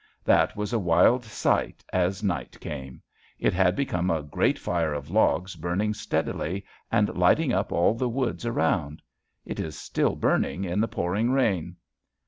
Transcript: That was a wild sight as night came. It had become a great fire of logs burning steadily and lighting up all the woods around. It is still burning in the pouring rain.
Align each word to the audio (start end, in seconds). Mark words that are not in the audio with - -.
That 0.23 0.55
was 0.55 0.73
a 0.73 0.79
wild 0.79 1.23
sight 1.23 1.85
as 1.93 2.23
night 2.23 2.59
came. 2.59 3.03
It 3.37 3.53
had 3.53 3.75
become 3.75 4.09
a 4.09 4.23
great 4.23 4.57
fire 4.57 4.95
of 4.95 5.11
logs 5.11 5.55
burning 5.55 5.93
steadily 5.93 6.65
and 6.91 7.15
lighting 7.15 7.53
up 7.53 7.71
all 7.71 7.93
the 7.93 8.09
woods 8.09 8.43
around. 8.43 9.03
It 9.45 9.59
is 9.59 9.77
still 9.77 10.15
burning 10.15 10.63
in 10.63 10.81
the 10.81 10.87
pouring 10.87 11.29
rain. 11.29 11.75